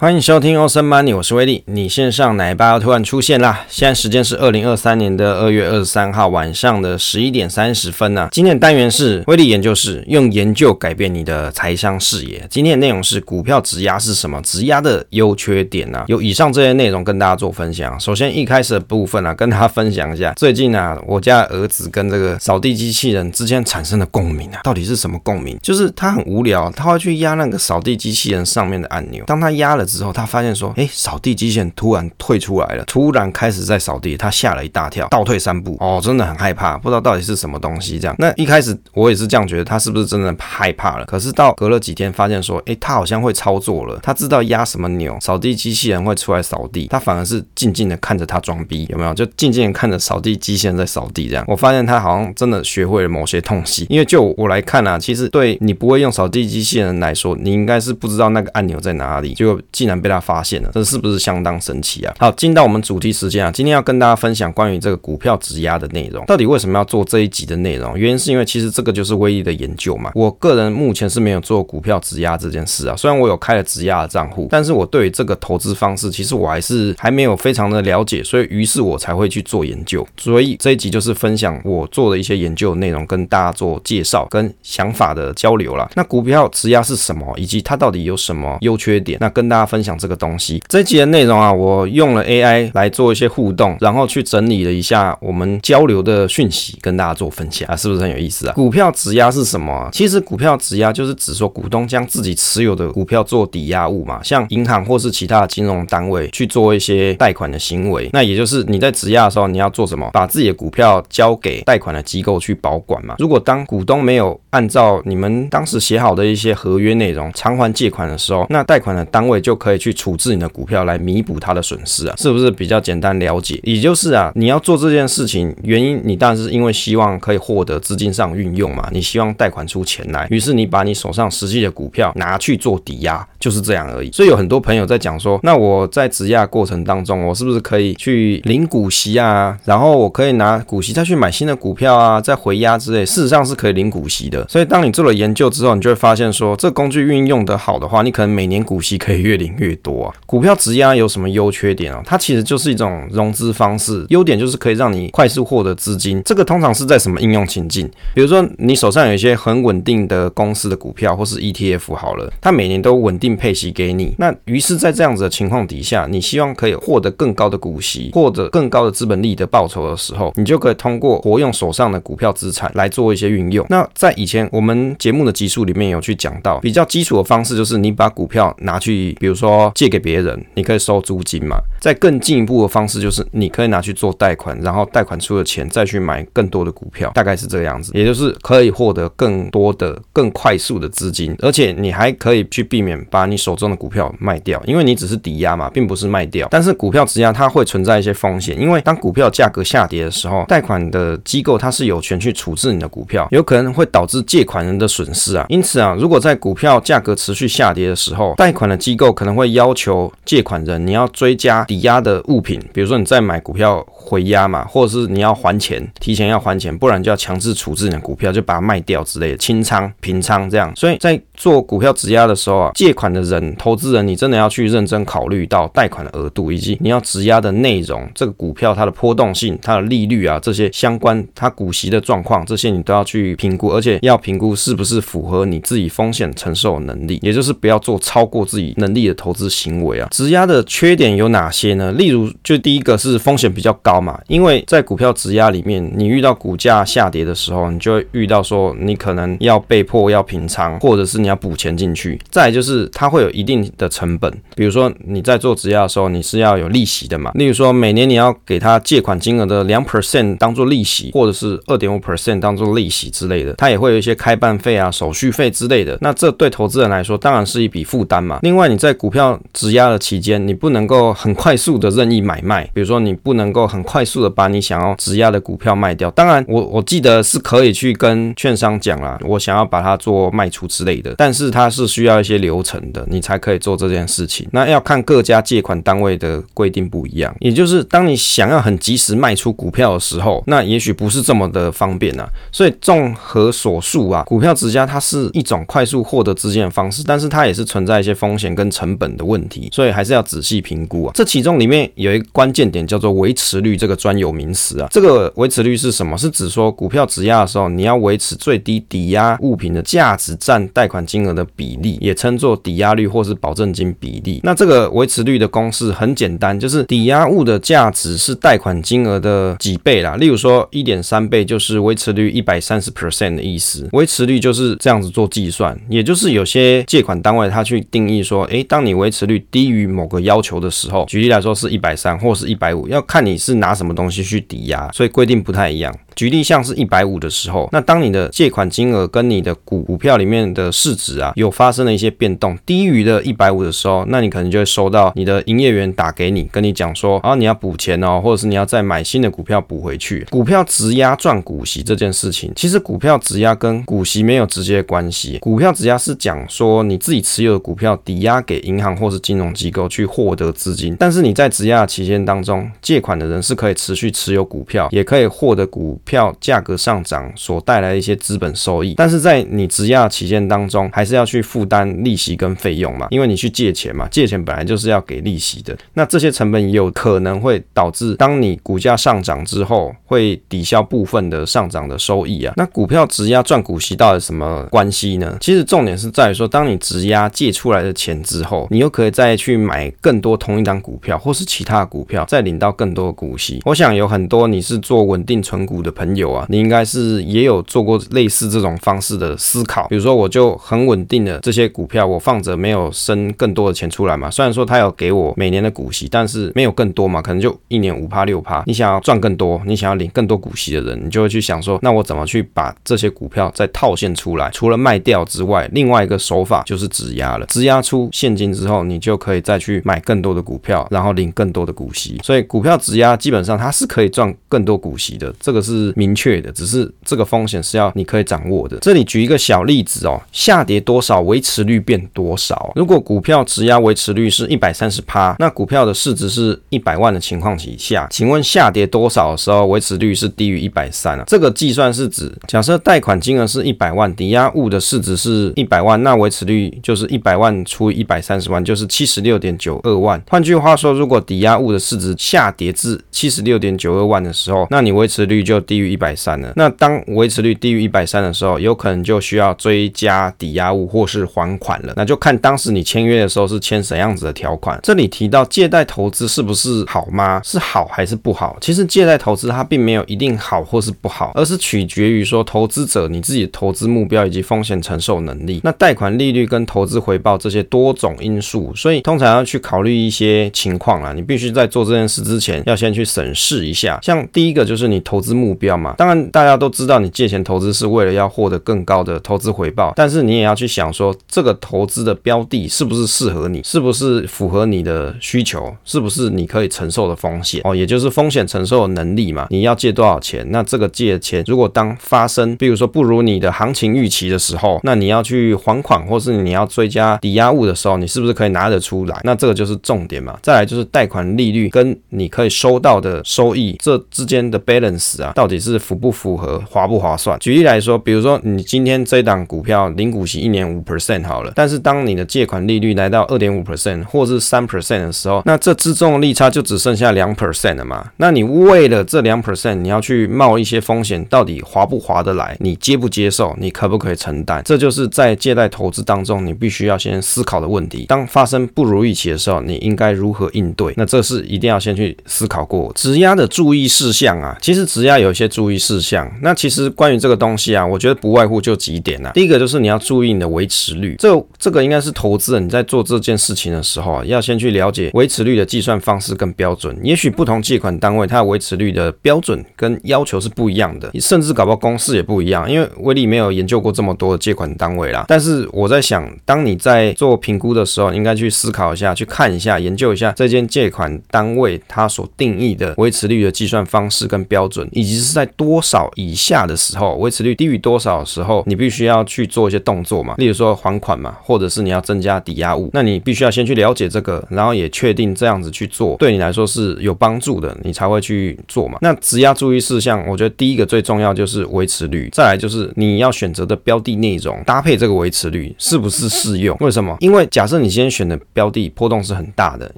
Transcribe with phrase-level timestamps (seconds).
[0.00, 1.64] 欢迎收听欧森 Money 我是威利。
[1.66, 3.66] 你线上奶爸突然出现啦！
[3.68, 8.28] 现在时间是二零二三年的二月二十三号晚上的十一点三十分啊。
[8.30, 12.46] 今天的单元是威利研究室，用研究改变你的财商视野。
[12.48, 14.40] 今天的内容是股票质押是什么？
[14.42, 17.98] 质押的优缺点啊，有以上这些内容跟大家做分享。
[17.98, 25.58] 首先一开始的部分啊，跟大家分享一下，最近啊，我家儿子跟这个扫地机器人之间产生的共鸣啊，到底是什么共鸣？
[25.60, 29.87] 就是他很无聊，他会去压那个扫地机器人上面的按钮，当他压了。
[29.88, 37.98] 之后，他发现说：“哎，扫地机器人突然退出来了，突然开始在扫地，他吓了一大跳，倒退三步，哦，真的很害怕，不知道到底是什么东西。
[37.98, 41.04] 这样，那一开始我也是这样觉得，他是不是真的害怕了？
[41.06, 49.14] 可是到隔了几天，发现说：哎，他好像会操作了，他知道压什么钮，扫地机器人会出来扫地，他反而是静静的看着他装逼，有没有？
[49.14, 51.28] 就静静的看着扫地机器人在扫地。
[51.28, 53.86] 这样，我发现他好像真的学会了某些东西。
[53.88, 59.58] 因为就我来看啊，其实对你不会用扫地机器人来说，你应该是不知道那个按钮在哪里，就。
[59.78, 62.12] 竟然被他发现了，这是不是相当神奇啊？
[62.18, 66.26] 好，进到我们主题时间啊，今天要跟大家分享关于这个股票质押的内容。
[66.26, 67.96] 到底为什么要做这一集的内容？
[67.96, 70.10] 原因是因为其实这个就是威力的研究嘛。
[70.16, 80.04] 我个人目前是没有做股票质押这件事啊，虽然我有开了质押的账户，但是我对于这个投资方式，其实我还是还没有非常的了解，所以于是我才会去做研究。
[80.16, 85.88] 所以这一集就是分享我做的一些研究内容，跟大家做介绍跟想法的交流啦。
[85.94, 89.18] 那股票质押是什么，以及它到底有什么优缺点？
[89.20, 90.62] 那跟大家分享这个东西。
[90.66, 98.54] 这集的内容啊，我用了 AI 来做一些互动，然后去整理了一下我们交流的讯息，跟大家做分享啊，是不是很有意思啊？
[98.54, 99.88] 股票质押是什么？
[99.92, 108.08] 其实股票质押就是指说股东将自己持有的股票做抵押物嘛，像银行或是其他的金融单位去做一些贷款的行为。
[108.12, 110.10] 那也就是你在质押的时候，你要做什么？
[110.12, 113.16] 把自己的股票交给贷款的机构去保管嘛。
[113.18, 123.60] 如果当股东没有按照你们当时写好的一些合约内容偿还借款的时候，那贷款的单位就可以去处置你的股票来弥补它的损失啊，是不是比较简单了解？
[123.64, 134.10] 也就是啊，你要做这件事情，原因你当然是因为希望可以获得资金上运用嘛，你希望贷款出钱来，于是你把你手上实际的股票拿去做抵押，就是这样而已。
[134.12, 139.58] 所以有很多朋友在讲说，那我在质押过程当中，我是不是可以去领股息啊？
[139.64, 143.04] 然后我可以拿股息再去买新的股票啊，再回押之类。
[143.04, 144.46] 事实上是可以领股息的。
[144.48, 150.14] 所以当你做了研究之后，你就会发现说，这工具运用得好的话，你可能每年股息可以月领越多啊。
[150.26, 152.02] 股票质押有什么优缺点啊？
[152.04, 156.22] 它其实就是一种融资方式，优点就是可以让你快速获得资金。
[156.24, 157.88] 这个通常是在什么应用情境？
[158.14, 164.14] 比如说你手上有一些很稳定的公司的股票，或是 ETF 好了，它每年都稳定配息给你。
[164.18, 173.64] 那于是，在这样子的情况底下，你希望可以获得更高的股息，获得更高的资本利的报酬的时候，你就可以通过活用手上的股票资产来做一些运用。
[173.68, 180.42] 那在以前我们节目的集数里面有去讲到，比较基础的方式就是你把股票拿去，比如说借给别人。
[180.54, 181.58] 你可以收租金嘛？
[181.78, 187.92] 再更进一步的方式就是，你可以拿去做贷款，然后贷款出的钱再去买更多的股票，大概是这个样子。
[187.94, 196.48] 也就是可以获得更多的、更快速的资金，而且你还可以去避免把你手中的股票卖掉，因为你只是抵押嘛，并不是卖掉。
[196.50, 205.44] 但是股票质押它会存在一些风险，因为当股票价格下跌的时候，贷款的机构它是有权去处置你的股票，有可能会导致借款人的损失啊。
[205.48, 220.72] 因此啊，如果在股票价格持续下跌的时候，贷款的机构可能会要求借款人，你要追加抵押的物品，比如说你再买股票回押嘛，或者是你要还钱，提前要还钱，不然就要强制处置你的股票，就把它卖掉之类的，清仓、平仓这样。
[220.76, 240.08] 所以在做股票质押的时候啊，借款的人、投资人，你真的要去认真考虑到贷款的额度，以及你要质押的内容，这个股票它的波动性、它的利率啊，这些相关它股息的状况，这些你都要去评估，而且要评估是不是符合你自己风险承受能力，也就是不要做超过自己能力的投资行为啊。
[240.10, 241.90] 质押的缺点有哪些呢？
[241.92, 252.20] 例如，就第一个是风险比较高嘛，因为在股票质押里面，你遇到股价下跌的时候，你就会遇到说你可能要被迫要平仓，或者是你要补钱进去。
[252.30, 257.30] 再就是它会有一定的成本，比如说你在做质押的时候，你是要有利息的嘛。
[257.34, 265.96] 例如说每年你要给他借款金额的两 percent 当做利息，或者是二点五 percent 当做利息之类的，它也会有一些开办费啊、手续费之类的。
[266.00, 268.38] 那这对投资人来说当然是一笔负担嘛。
[268.42, 276.10] 另外你在股票质押的期间，你不能够很快速的任意买卖，比如说你不能够很快速的把你想要质押的股票卖掉。
[276.10, 284.46] 当然我，我记得是可以去跟券商讲啦，我想要把它做卖出之类的，但是它是需要一些流程的，你才可以做这件事情。
[284.52, 292.28] 那要看各家借款单位的规定不一样，也就是当你想要很及时卖出股票的时候，那也许不是这么的方便啊。
[292.50, 301.12] 所以综合所述啊，股票质押它是一种快速获得资金的方式，但是它也是存在一些风险跟成成本的问题，所以还是要仔细评估啊。
[301.14, 304.88] 这其中里面有一个关键点叫做维持率这个专有名词啊。
[304.90, 306.16] 这个维持率是什么？
[306.16, 314.40] 是指说股票质押的时候，你要维持最低抵押物品的价值占贷款金额的比例，也称作抵押率或是保证金比例。
[314.42, 320.16] 那这个维持率的公式很简单，就是抵押物的价值是贷款金额的几倍啦。
[320.16, 323.88] 例如说一点三倍就是维持率一百三十 percent 的意思。
[323.92, 335.92] 维持率就是这样子做计算，也就是有些借款单位他去定义说，诶，当当你维持率低于某个要求的时候，举例来说是一百三或是一百五，要看你是拿什么东西去抵押，所以规定不太一样。
[336.18, 350.26] 举例像是一百五的时候，那当你的借款金额跟你的股股票里面的市值啊有发生了一些变动，低于的一百五的时候，那你可能就会收到你的营业员打给你，跟你讲说，啊你要补钱哦，或者是你要再买新的股票补回去。
[350.28, 355.38] 股票质押赚股息这件事情，其实股票质押跟股息没有直接关系。
[355.38, 365.96] 股票质押是讲说你自己持有的股票抵押给银行或是金融机构去获得资金，但是你在质押期间当中，借款的人是可以持续持有股票，也可以获得股。
[366.08, 382.54] 票价格上涨所带来的一些资本收益，但是在你质押期间当中，还是要去负担利息跟费用嘛，因为你去借钱嘛，借钱本来就是要给利息的，那这些成本也有可能会导致，当你股价上涨之后，会抵消部分的上涨的收益啊。
[382.56, 385.36] 那股票质押赚股息到底什么关系呢？
[385.42, 393.60] 其实重点是在于说，当你质押借出来的钱之后，你又可以再去买更多同一档股票或是其他股票，再领到更多的股息。
[393.66, 395.92] 我想有很多你是做稳定存股的。
[395.98, 399.88] 朋友啊，你应该是也有做过类似这种方式的思考。
[399.88, 404.30] 比如说，我就很稳定的这些股票，我放着没有生更多的钱出来嘛。
[404.30, 408.62] 虽然说他有给我每年的股息，但是没有更多嘛，可能就一年五趴六趴。
[408.66, 414.48] 你想要赚更多，你想要领更多股息的人，你就会去想说，那我怎么去把这些股票再套现出来？
[414.52, 417.46] 除了卖掉之外，另外一个手法就是质押了。
[417.46, 422.20] 质押出现金之后，你就可以再去买更多的股票，然后领更多的股息。
[422.22, 425.77] 所以股票质押基本上它是可以赚更多股息的，这个是。
[425.78, 428.78] 是明确的，只是这个风险是要你可以掌握的。
[428.80, 432.72] 这里举一个小例子哦，下跌多少，维持率变多少。
[432.74, 441.24] 如果股票质押维持率是一百三十趴，那股票的市值是一百万的情况底下，请问下跌多少的时候维持率是低于一百三啊？
[441.26, 450.22] 这个计算是指，假设贷款金额是一百万，抵押物的市值是一百万，那维持率就是一百万除以一百三十万，就是七十六点九二万。
[450.28, 455.78] 换句话说，如果抵押物的市值下跌至七十六点九二万的时候，那你维持率就低。
[455.78, 461.92] 于一百三了，那当维持率低于一百三的时候，有可能就需要追加抵押物或是还款了。
[461.94, 464.76] 那就看当时你签约的时候是签什么样子的条款。
[464.82, 467.40] 这里提到借贷投资是不是好吗？
[467.44, 468.56] 是好还是不好？
[468.60, 475.60] 其实借贷投资它并没有一定好或是不好，而是取决于说投资者你自己的投资目标以及风险承受能力。
[475.62, 484.00] 那贷款利率跟投资回报这些多种因素，所以通常要去考虑一些情况啊，你必须在做这件事之前要先去审视一下。
[484.02, 485.78] 像第一个就是你投资目标。
[485.96, 499.46] 当然，大家都知道你借钱投资是为了要获得更高的投资回报，但是你也要去想说，这个投资的标的是不是适合你，是不是符合你的需求，是不是你可以承受的风险哦，也就是风险承受的能力嘛。
[499.50, 500.44] 你要借多少钱？
[500.50, 509.20] 那这个借钱如果当发生，比如说不如你的行情预期的时候，那你要去还款，或是你要追加抵押物的时候，你是不是可以拿得出来？
[509.24, 510.38] 那这个就是重点嘛。
[510.42, 515.58] 再来就是贷款利率跟你可以收到的收益这之间的 balance 啊，到到底。
[515.68, 517.38] 是符不符合，划不划算？
[517.40, 528.12] 举例来说，比如说你今天这档股票领股息一年五 percent 好了，但是当你的借款利率来到二点五 percent 或是三 percent 的时候，那这之中的利差就只剩下两 percent 了嘛？
[528.18, 532.56] 那你为了这两 percent，你要去冒一些风险，到底划不划得来？
[532.60, 533.54] 你接不接受？
[533.58, 534.62] 你可不可以承担？
[534.64, 538.06] 这就是在借贷投资当中，你必须要先思考的问题。
[538.08, 540.94] 当发生不如预期的时候，你应该如何应对？
[540.96, 542.92] 那这是一定要先去思考过。
[542.94, 545.48] 质押的注意事项啊，其实质押有些。
[545.58, 549.32] 注意事项，那其实关于这个东西啊，我觉得不外乎就几点啊。
[549.32, 556.96] 第一个就是你要注意你的维持率，这这个应该是投资人你在做这件事情的时候啊，要先去了解维持率的计算方式跟标准。
[557.02, 562.70] 也许不同借款单位它的维持率的标准跟要求是不一样的，甚至搞不好公式也不一样。
[562.70, 588.98] 因为威利没有研究过这么多的借款单位啦，但是我在想，当你在做评估的时候，应该去思考一下，去看一下，研究一下这间借款单位它所定义的维持率的计算方式跟标准，以及是在多少以下的时候，维持率低于多少的时候，你必须要去做一些动作嘛，例如说还款嘛，或者是你要增加抵押物，那你必须要先去了解这个，然后也确定这样子去做对你来说是有帮助的，你才会去做嘛。
[589.02, 596.76] 那质押注意事项，我觉得第一个最重要就是维持率，再来就是你要选择的标的内容搭配这个维持率是不是适用？
[596.80, 597.16] 为什么？
[597.20, 599.92] 因为假设你今天选的标的波动是很大的，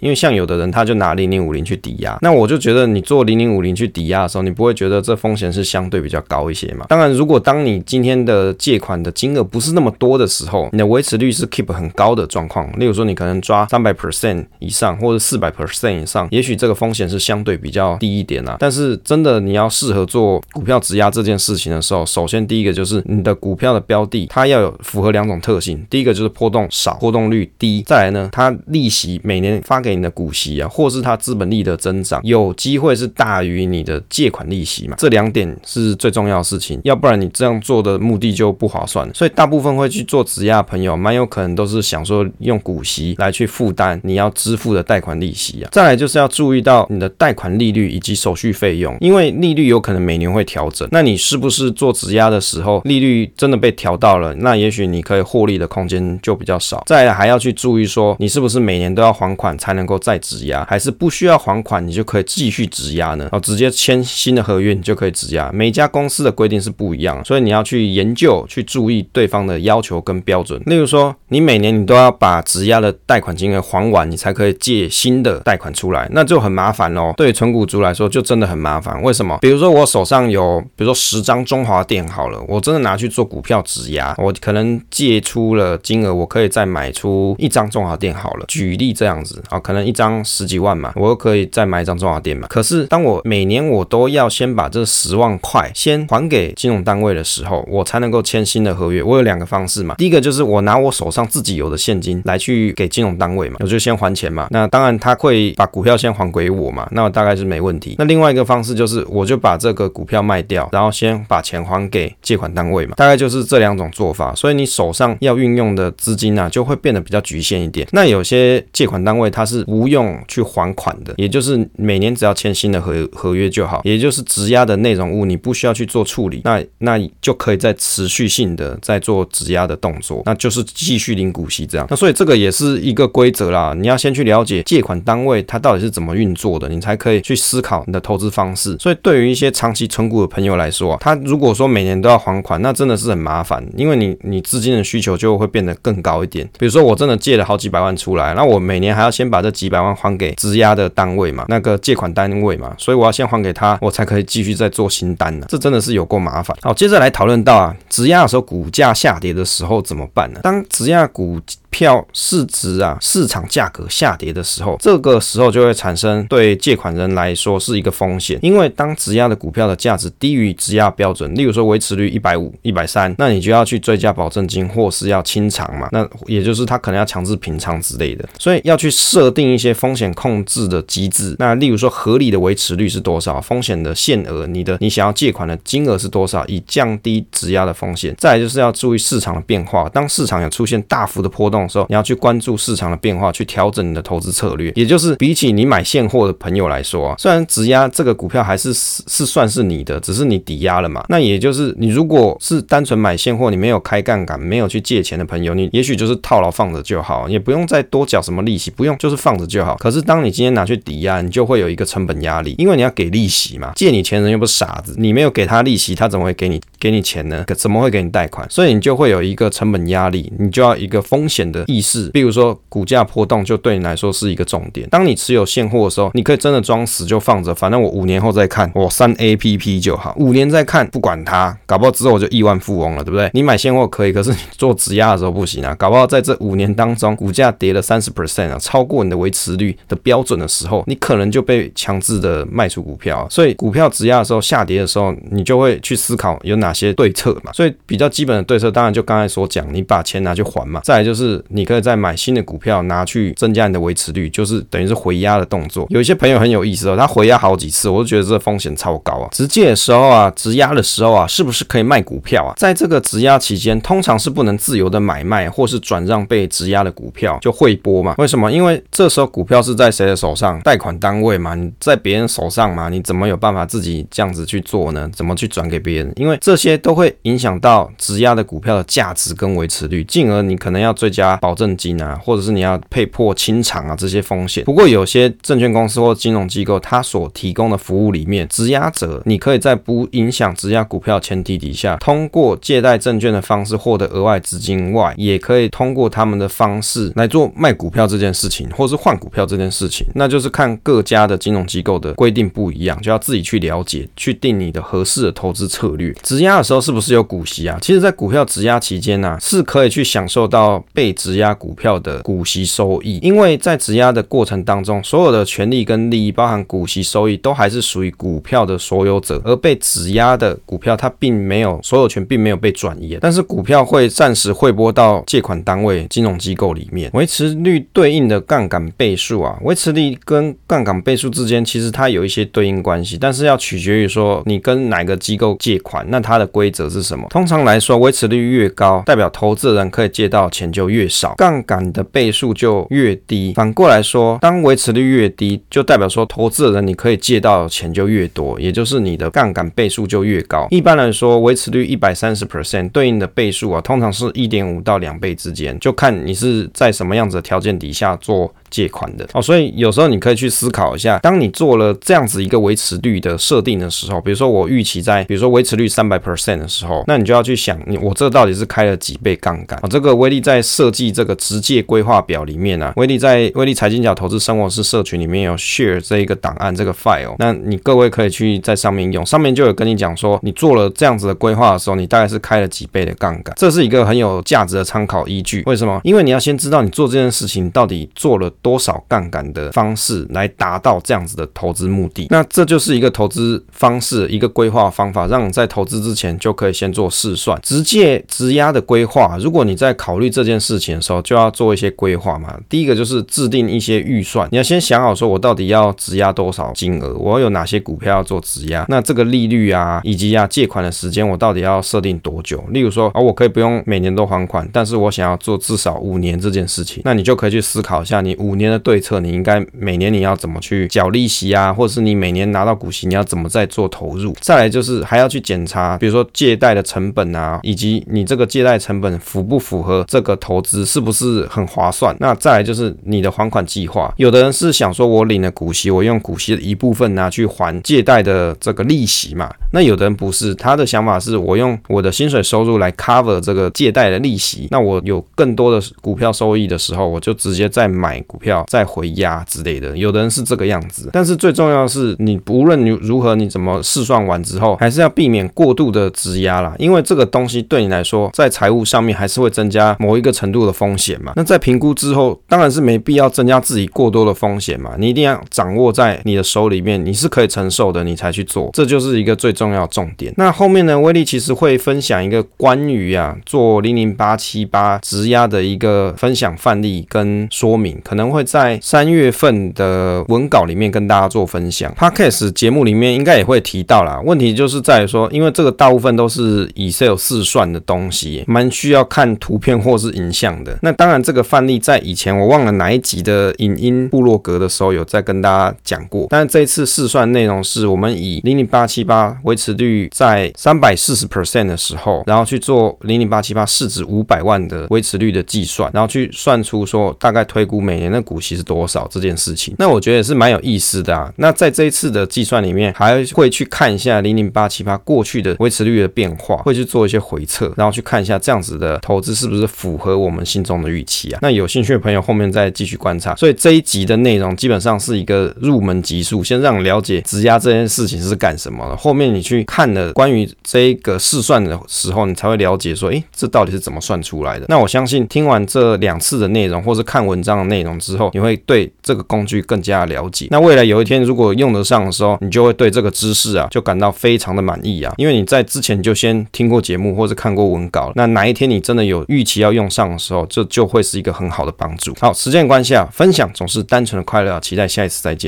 [0.00, 6.86] 因为像有的人他就拿零零五零去抵押，那我就觉得你做零零五零去抵押的时候，你不会觉得这风险是相对比较高一些嘛？
[6.88, 18.56] 当然，如果当你今天的借款的金额不是那么多的时候，你的维持率是 keep 很高的状况，例如说你可能抓三百 percent 以上或者四百 percent 以上，也许这个风险是相对比较低一点啊。
[18.60, 39.08] 但是真的你要适合做股票质押这件事情的时候，首先第一个就是你的股票的标的它要有符合两种特性，第一个就是波动少，波动率低，再来呢，它利息每年发给你的股息啊，或是它资本利的增长有机会是大于你的借款利息嘛，这两点是最重要的事情，要不然你这样做的目的就不划算。
[39.14, 45.68] 所以大部分会去做质押的朋友，蛮有可能都是想说用股息来去负担你要支付的贷款利息啊。
[45.72, 56.82] 再来就是要注意到你的贷款利率以及手续费用，因为利率有可能每年会调整，那你是不是做质押的时候利率真的被调到了，那也许你可以获利的空间就比较少。
[56.86, 63.28] 再来还要去注意说，你是不是每年都要还款才能够再质押，还是不需要还款你就可以继续质押呢？
[63.32, 65.50] 哦，直接签新的合约就可以质押。
[65.52, 70.58] 每家公司的规定是不一样，所以你要去研究、去注意对方的要求跟标准。
[70.64, 77.12] 例如说，你每年你都要把质押的贷款金额还完，你才可以借新的贷款出来，那就很麻烦哦。
[77.18, 79.02] 对于存股族来说，就真的很麻烦。
[79.02, 79.36] 为什么？
[79.42, 88.46] 比如说我手上有，比如说十张中华电好了，我真的拿去做股票质押，我可能借出了金额，我可以再买出一张中华电好了。
[88.48, 92.48] 举例这样子啊，可能一张十几万嘛，我又可以再买一张中华电嘛。
[92.48, 99.02] 可是当我每年我都要先把这这十万块先还给金融单位的时候，我才能够签新的合约。
[99.02, 104.46] 我有两个方式嘛，第一个就是我拿我手上自己有的现金来去给金融单位嘛，我就先还钱嘛。
[104.50, 107.96] 那当然他会把股票先还给我嘛，那大概是没问题。
[107.98, 114.32] 那另外一个方式就是我就把这个股票卖掉，然后先把钱还给借款单位嘛，大概就是这两种做法。
[114.36, 117.84] 所以你手上要运用的资金呢、啊，就会变得比较局限一点。
[117.90, 131.86] 那有些借款单位它是不用去还款的，也就是每年只要签新的合合约就好，也就是质押的内容物你不需要去做处理，那那就可以再持续性的在做质押的动作，那就是继续领股息这样。
[131.90, 138.76] 那所以这个也是一个规则啦，你要先去了解借款单位它到底是怎么运作的，你才可以去思考你的投资方式。
[138.78, 146.48] 所以对于一些长期存股的朋友来说，他如果说每年都要还款，那真的是很麻烦，因为你你资金的需求就会变得更高一点。
[146.58, 155.46] 比如说我真的借了好几百万出来，那我每年还要先把这几百万还给质押的单位嘛，那个借款单位嘛，所以我要先还给他，我才可以继续在做新单呢。
[155.48, 156.54] 这真的是有够麻烦。
[156.60, 160.40] 好，接着来讨论到啊，质押的时候股价下跌的时候怎么办呢？
[160.42, 181.36] 当质押股票市值啊，市场价格下跌的时候，这个时候就会产生对借款人来说是一个风险，因为当质押的股票的价值低于质押标准，例如说维持率一百五、一百三，那你就要去追加保证金，或是要清偿嘛，那也就是他可能要强制平仓之类的，所以要去设定一些风险控制的机制。
[181.38, 188.14] 那例如说合理的维持率是多少，风险的限额，你的你想要借款的金额是多少，以降低质押的风险。
[188.16, 191.58] 再就是要注意市场的变化，当市场有出现大幅的波动。
[191.58, 194.72] 的时候，你要去关注市场的变化，去调整你的投资策略。
[194.76, 201.04] 也就是比起你买现货的朋友来说啊，虽然质押这个股票还是是算是你的，只是你抵押了嘛。
[201.08, 209.74] 那也就是你如果是单纯买现货，你没有开杠杆，没有去借钱的朋友，你也许就是套牢放着就好，也不用再多缴什么利息，不用就是放着就好。
[209.76, 213.72] 可是当你今天拿去抵押，你就会有一个成本压力，因为你要给利息嘛。
[213.74, 217.44] 借你钱人又不是傻子，你没有给他利息，他怎么会给你给你钱呢？
[217.46, 218.48] 可怎么会给你贷款？
[218.50, 224.88] 所以你就会有一个成本压力，你就要一个风险的意识，比如说股价波动就对你来说是一个重点。
[224.88, 233.30] 当你持有现货的时候，你可以真的装死就放着，反正我五年后再看，我三 A P P 就好，五年再看，不管它，搞不好之后我就亿万富翁了，对不对？
[233.32, 243.26] 你买现货可以，可是你做质押的时候不行啊，搞不好在这五年当中，股价跌了三十 percent 啊，超过你的维持率的标准的时候，你可能就被强制的卖出股票。
[243.30, 247.50] 所以股票质押时候下跌的时候，你就会去思考有哪些对策嘛。
[247.54, 250.80] 所以比较基本的对策，当然就刚才所讲，你把钱拿去还嘛。
[250.84, 251.78] 再来就是你可以。
[251.78, 255.86] 再买新的股票拿去增加你的维持率，就是等于是回压的动作。
[255.90, 259.28] 有一些朋友很有意思哦，他回压好几次，我就觉得这风险超高啊。
[259.30, 262.52] 直借的时候啊，质押的时候啊，是不是可以卖股票啊？
[262.56, 268.16] 在这个质押期间，通常是不能自由的买卖或是转让被质押的股票，就汇拨嘛。
[268.18, 268.50] 为什么？
[268.50, 270.60] 因为这时候股票是在谁的手上？
[270.62, 275.08] 贷款单位嘛，你在别人手上嘛，你怎么有办法自己这样子去做呢？
[275.14, 276.12] 怎么去转给别人？
[276.16, 284.64] 因为这些都会影响到质押的股票的价值跟维持率，进而你可能要追加保证金啊，或者是你要被迫清场啊这些风险。
[284.64, 306.12] 不过有些证券公司或金融机构，它所提供的服务里面，质押者你可以在不影响质押股票前提底下，通过借贷证券的方式获得额外资金外，也可以通过他们的方式来做卖股票这件事情，或是换股票这件事情，那就是看各家的金融机构的规定不一样，就要自己去了解，去定你的合适的投资策略。
[306.22, 307.78] 质押的时候是不是有股息啊？
[307.80, 337.26] 其实，在股票质押期间呢、是可以去享受到被质押股票的股息收益，因为在质押的过程当中，所有的权利跟利益，包含股息收益，都还是属于股票的所有者，而被质押的股票它并没有所有权，并没有被转移，但是股票会暂时汇拨到借款单位金融机构里面，维持率对应的杠杆倍数啊，维持率跟杠杆倍数之间其实它有一些对应关系，但是要取决于说你跟哪个机构借款，那它的规则是什么？
[337.30, 343.52] 通常来说，维持率越高，代表投资人可以借到钱就越少，杠杆的倍数就越低。
[343.54, 350.66] 反过来说，当维持率越低，就代表说投资人你可以借到钱就越多，也就是你的杠杆倍数就越高。
[350.70, 358.52] 一般来说，维持率一百三十 percent 对应的倍数啊，通常是一点五到两倍之间，就看你是在什么样子的条件底下做。
[358.70, 369.88] 借款的哦，所以有时候你可以去思考一下，当你做了这样子一个维持率的设定的时候，比如说我预期在，比如说维持率三百 percent 的时候，那你就要去想，你我这到底是开了几倍杠杆啊？
[369.88, 385.62] 这个威力在设计这个直借规划表里面啊，威力在威力财经角投资生活室社群里面有 share 这一个档案这个 file，那你各位可以去在上面用，上面就有跟你讲说，你做了这样子的规划的时候，你大概是开了几倍的杠杆，这是一个很有价值的参考依据。
[385.66, 386.00] 为什么？
[386.04, 397.58] 因为你要先知道你做这件事情到底做了多少杠杆的方式来达到这样子的投资目的，那这就是一个投资方式，一个规划方法，让你在投资之前就可以先做试算。
[397.62, 402.58] 直接质押的规划，如果你在考虑这件事情的时候，就要做一些规划嘛。
[402.68, 412.62] 第一个就是制定一些预算，你要先想好说，我到底要质押多少金额，我有哪些股票要做质押，那这个利率啊，以及啊借款的时间，我到底要设定多久？
[412.70, 424.34] 例如说，啊，我可以不用每年都还款，但是我想要做至少五年这件事情，那你就可以去思考一下，你五五年的对策，你应该每年你要怎么去缴利息啊，或者是你每年拿到股息，你要怎么再做投入？
[424.40, 432.16] 再来就是还要去检查，比如说借贷的成本啊，以及你这个借贷成本符不符合这个投资，是不是很划算？
[432.20, 434.12] 那再来就是你的还款计划。
[434.16, 439.52] 有的人是想说，我领了股息，我用股息的一部分拿去还借贷的这个利息嘛。
[439.72, 444.68] 那有的人不是，他的想法是我用我的薪水收入来 cover 这个借贷的利息。
[444.70, 449.94] 那我有更多的股票收益的时候，我就直接再买股票再回压之类的。
[449.94, 461.34] 有的人是这个样子，但是最重要的是，你无论你如何，你怎么试算完之后，还是要避免过度的质押啦，因为这个东西对你来说，在财务上面还是会增加某一个程度的风险嘛。
[461.36, 464.94] 那在评估之后，当然是没必要增加自己过多的风险嘛。
[464.98, 469.52] 你一定要掌握在你的手里面，你是可以承受的，你才去做，这就是一个最。
[469.58, 470.32] 重要重点。
[470.36, 481.92] 那后面呢，威力其实会分享一个关于啊做零零八七八质押的一个分享范例跟说明，可能会在三月份的文稿里面跟大家做分享。
[481.98, 484.20] Podcast 节目里面应该也会提到啦。
[484.24, 490.78] 问题就是在于说，因为这个大部分都是 Excel 试算的东西，蛮需要看图片或是影像的。
[490.82, 496.26] 那当然，这个范例在以前我忘了哪一集的影音部落格的时候有在跟大家讲过。
[496.30, 499.36] 但是这一次试算内容是我们以零零八七八。
[499.44, 509.74] 维持率在三百四十 percent 的时候，然后去做零零八七八市值五百万的维持率的计算，然后去算出说大概推估每年的股息是多少这件事情。
[509.78, 511.32] 那我觉得也是蛮有意思的啊。
[511.36, 521.40] 那在这一次的计算里面，还会去看一下零零八七八过去的维持率的变化，会去做一些回测，然后去看一下这样子的投资是不是符合我们心中的预期啊。
[521.42, 523.34] 那有兴趣的朋友后面再继续观察。
[523.34, 528.96] 所以这一集的内容基本上是一个入门级数，先让你了解质押这件事情是干什么的。
[528.96, 529.48] 后面你。
[529.48, 534.66] 去看了关于这个试算的时候，你才会了解说，诶，这到底是怎么算出来的？
[534.68, 540.48] 那我相信听完这两次的内容，或是看文章的内容之后，你会对这个工具更加了解。
[540.50, 548.10] 那未来有一天如果用得上的时候，你就会对这个知识啊，就感到非常的满意啊，因为你在之前就先听过节目或者看过文稿。
[548.14, 552.14] 那哪一天你真的有预期要用上的时候，这就会是一个很好的帮助。
[552.20, 555.46] 好，时间关系啊，分享总是单纯的快乐啊，期待下一次再见。